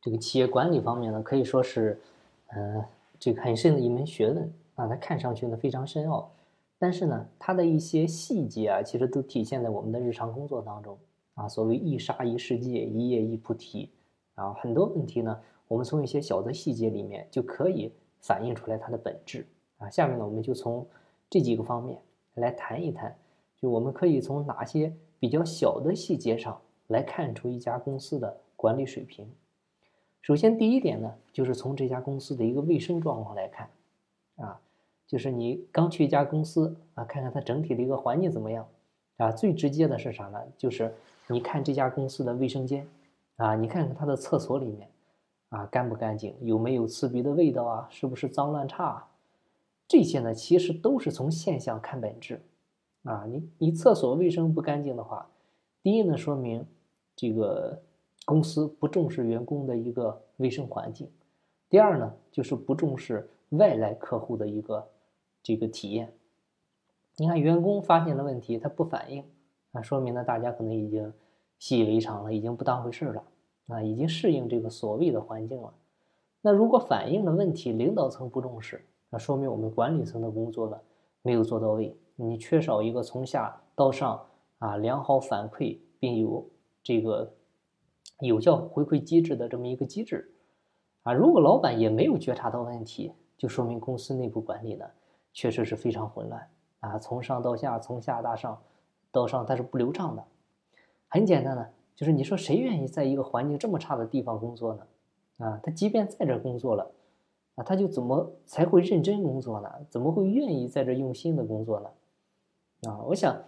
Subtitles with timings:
[0.00, 2.00] 这个企业管理方面呢，可以说是，
[2.48, 2.84] 呃，
[3.18, 4.86] 这个很深的一门学问啊。
[4.86, 6.30] 它看上去呢非常深奥，
[6.78, 10.96] 但是呢，它的一些细节啊，其实都体现在我们的日常工作当中
[11.34, 11.48] 啊。
[11.48, 13.90] 所谓一沙一世界，一叶一菩提
[14.34, 15.36] 啊，很多问题呢，
[15.66, 19.44] 我们从一些小的细节里面就可以反映出来它的本质
[19.78, 19.90] 啊。
[19.90, 20.86] 下面呢，我们就从
[21.28, 21.98] 这几个方面
[22.34, 23.14] 来谈一谈，
[23.60, 26.56] 就我们可以从哪些比较小的细节上
[26.86, 29.28] 来看出一家公司的管理水平。
[30.20, 33.70] 首先，第一点呢，就是从这家公司的一个卫生状况来看，
[34.36, 34.60] 啊，
[35.06, 38.68] 就是你刚去一家公司啊，看看它整体的一个环境怎么样，
[39.16, 40.38] 啊，最直接的是啥呢？
[40.58, 40.92] 就是
[41.28, 42.86] 你看这家公司的卫生间，
[43.36, 44.90] 啊，你看看它的厕所里面，
[45.48, 49.06] 啊，干不干净，有没有刺鼻的味道啊，是不是脏乱差？
[49.86, 52.42] 这些呢，其实都是从现象看本质，
[53.04, 55.30] 啊，你你厕所卫生不干净的话，
[55.82, 56.66] 第一呢，说明
[57.16, 57.80] 这个。
[58.28, 61.10] 公司不重视员工的一个卫生环境，
[61.70, 64.86] 第二呢，就是不重视外来客户的一个
[65.42, 66.12] 这个体验。
[67.16, 69.24] 你看，员工发现了问题，他不反应，
[69.72, 71.10] 啊，说明呢，大家可能已经
[71.58, 73.24] 习以为常了，已经不当回事了，
[73.68, 75.72] 啊，已经适应这个所谓的环境了。
[76.42, 80.78] 那如果反映了问题，领导层不重视，那说明我们管理层的工作呢
[81.22, 84.22] 没有做到位，你缺少一个从下到上
[84.58, 86.46] 啊良好反馈，并有
[86.82, 87.32] 这个。
[88.26, 90.32] 有效回馈机制的这么一个机制，
[91.04, 94.84] 啊，如果老板也没有觉察到问题，就说明公司内部管理呢
[95.32, 98.60] 确实是非常混乱啊，从上到下，从下到上，
[99.12, 100.24] 到上它是不流畅的。
[101.06, 105.46] 很简单的，就是你说谁愿意在一个环境这么差的地方工作呢？
[105.46, 106.90] 啊，他即便在这工作了，
[107.54, 109.70] 啊，他就怎么才会认真工作呢？
[109.88, 112.90] 怎么会愿意在这用心的工作呢？
[112.90, 113.40] 啊，我想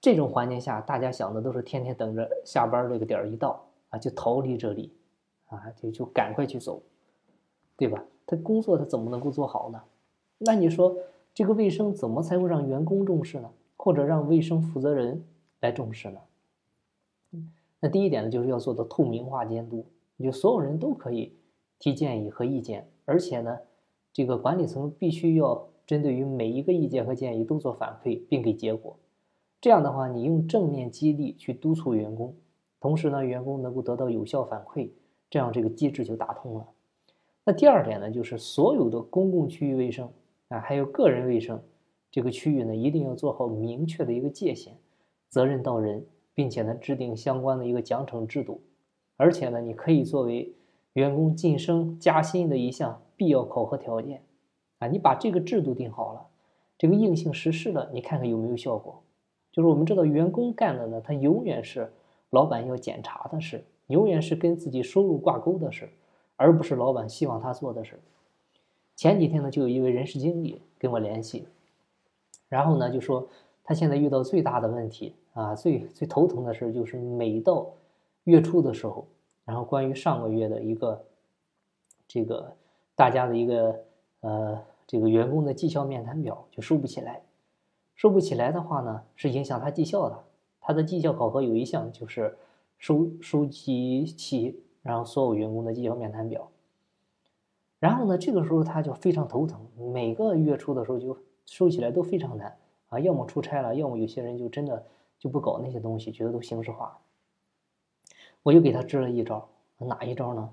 [0.00, 3.62] 这种环境下，大家想的都是天天等着下班这个点儿一到。
[3.90, 4.92] 啊，就逃离这里，
[5.46, 6.82] 啊，就就赶快去走，
[7.76, 8.04] 对吧？
[8.26, 9.82] 他工作他怎么能够做好呢？
[10.38, 10.96] 那你说
[11.32, 13.50] 这个卫生怎么才会让员工重视呢？
[13.76, 15.24] 或者让卫生负责人
[15.60, 16.20] 来重视呢？
[17.80, 19.86] 那第一点呢，就是要做到透明化监督，
[20.18, 21.32] 就所有人都可以
[21.78, 23.58] 提建议和意见，而且呢，
[24.12, 28.98] 这个管理层必须要针对于每一个意见和建议都做反馈并给结果。
[29.60, 32.34] 这样的话，你用正面激励去督促员工。
[32.80, 34.88] 同时呢，员工能够得到有效反馈，
[35.28, 36.66] 这样这个机制就打通了。
[37.44, 40.08] 那第二点呢，就是所有的公共区域卫生
[40.48, 41.60] 啊，还有个人卫生
[42.10, 44.76] 这个区域呢，一定要做好明确的一个界限，
[45.28, 48.60] 责任到人，并且呢，制定相关的一个奖惩制度。
[49.16, 50.54] 而且呢，你可以作为
[50.92, 54.22] 员工晋升加薪的一项必要考核条件
[54.78, 54.86] 啊。
[54.86, 56.26] 你把这个制度定好了，
[56.78, 59.02] 这个硬性实施了，你看看有没有效果？
[59.50, 61.90] 就是我们知道，员工干的呢，他永远是。
[62.30, 65.88] 老板要检查的事，永远是跟自己收入挂钩的事，
[66.36, 67.98] 而不是老板希望他做的事。
[68.94, 71.46] 前几天呢，就有一位人事经理跟我联系，
[72.48, 73.28] 然后呢就说
[73.64, 77.66] 他现在遇到最大的问题啊，最最头疼的事就是每到
[78.24, 79.06] 月初的时候，
[79.44, 81.04] 然后关于上个月的一个
[82.06, 82.52] 这个
[82.94, 83.78] 大家的一个
[84.20, 87.22] 呃这个员工的绩效面谈表就收不起来，
[87.94, 90.24] 收不起来的话呢，是影响他绩效的。
[90.68, 92.36] 他的绩效考核有一项就是
[92.76, 96.50] 收收集齐，然后所有员工的绩效面谈表。
[97.78, 102.58] 然后呢，这个时候他就非常头疼，每个月初的时候就收起来都非常难
[102.88, 104.84] 啊，要么出差了，要么有些人就真的
[105.18, 106.98] 就不搞那些东西，觉得都形式化。
[108.42, 109.48] 我就给他支了一招，
[109.78, 110.50] 哪一招呢？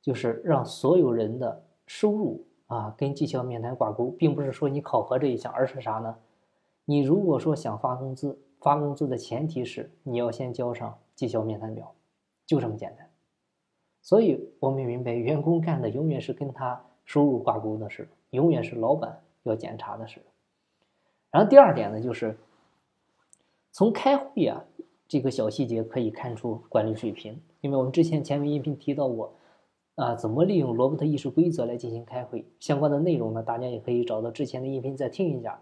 [0.00, 6.16] 就是让所有人的收入啊跟绩效面谈挂钩，并不是说你考核这一项，而是啥呢？
[6.84, 8.38] 你如果说想发工资。
[8.62, 11.92] 发工资的前提是你要先交上绩效面谈表，
[12.46, 13.10] 就这么简单。
[14.00, 20.22] 所以我们明白，员工干的永远是跟他收入挂钩的事，永远是老板要检查的事。
[21.30, 22.36] 然后第二点呢，就是
[23.72, 24.64] 从开会啊
[25.08, 27.40] 这个小细节可以看出管理水平。
[27.60, 29.32] 因为我们之前前面音频提到过，
[29.94, 35.60] 啊，怎么利用罗伯特议事规则来进行开会，相关的内容呢，大家也可以找到之前的音频再听一下。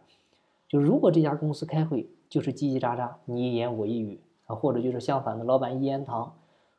[0.69, 6.33] 就如果这家公司开会，就是叽叽喳喳，你一言我一语啊，或者就是相反的，老板一言堂，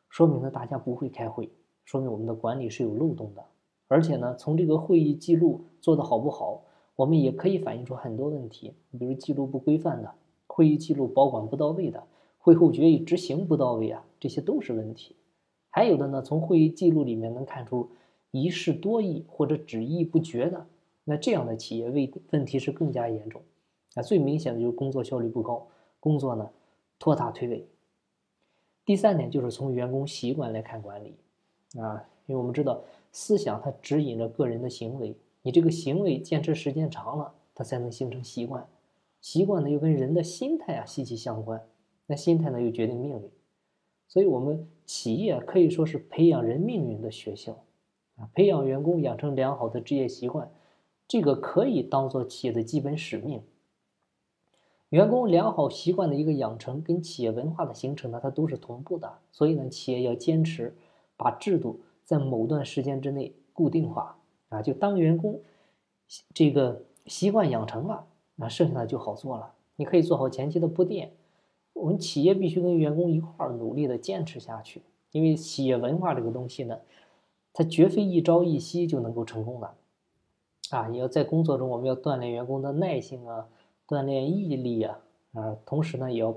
[0.08, 1.50] 说明呢大家不会开会，
[1.84, 3.44] 说明我们的管理是有漏洞的。
[3.86, 6.62] 而且呢，从这个会议记录做的好不好，
[6.96, 10.14] 我们也可以反映出很多问题，比如记录不规范的，
[10.46, 12.02] 会议记录保管不到位的，
[12.38, 15.14] 会后决议执行不到位啊，这些都是问题。
[15.68, 17.90] 还有的呢，从会议记录里面能看出
[18.30, 20.66] 一事多议或者只议不决的，
[21.04, 23.42] 那这样的企业问问题是更加严重。
[23.94, 25.66] 那最明显的就是工作效率不高，
[26.00, 26.50] 工作呢
[26.98, 27.64] 拖沓推诿。
[28.84, 31.14] 第三点就是从员工习惯来看管理，
[31.78, 38.66] 啊，因为我们知道思想它指引着个人的行为，你这个行为坚持时间长了，它才能形成习惯，
[39.20, 41.62] 习惯呢又跟人的心态啊息息相关，
[42.06, 43.30] 那心态呢又决定命运，
[44.08, 47.52] 所以我们企业可以说是培养人命运的学校，
[48.16, 50.50] 啊，培养员工养成良好的职业习惯，
[51.06, 53.42] 这个可以当做企业的基本使命。
[54.92, 59.10] 员工良好习惯的一个养成跟企业文化的形成呢，它都是同步的。
[59.30, 60.76] 所以呢，企业要坚持
[61.16, 64.18] 把制度在某段时间之内固定化
[64.50, 65.40] 啊，就当员工
[66.34, 68.04] 这个习惯养成了，
[68.36, 69.54] 那剩下的就好做了。
[69.76, 71.12] 你可以做好前期的铺垫。
[71.72, 76.78] 我们企业必须跟员工一块儿努力的坚持下去，因为企业文化这个东西呢，
[77.54, 79.74] 它绝非一朝一夕就能够成功的
[80.68, 80.88] 啊！
[80.88, 83.48] 你要在工作中，我们要锻炼员工的耐性啊。
[83.86, 84.98] 锻炼毅力啊，
[85.34, 86.34] 啊，同时呢，也要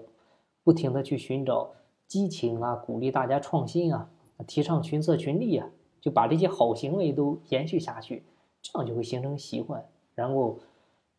[0.64, 1.72] 不停的去寻找
[2.08, 4.10] 激情啊，鼓励大家创新啊，
[4.48, 5.70] 提倡群策群力啊，
[6.02, 8.24] 就把这些好行为都延续下去，
[8.62, 10.60] 这样就会形成习惯，然后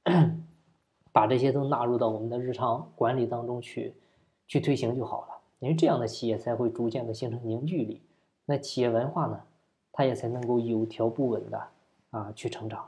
[1.12, 3.94] 把这些都纳入到我们的日常管理当中去，
[4.46, 5.28] 去推行就好了。
[5.61, 8.02] 因为这样的企业才会逐渐的形成凝聚力，
[8.44, 9.40] 那企业文化呢，
[9.90, 11.69] 它也才能够有条不紊的
[12.11, 12.87] 啊去成长。